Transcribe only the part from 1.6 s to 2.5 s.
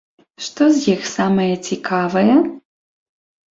цікавае?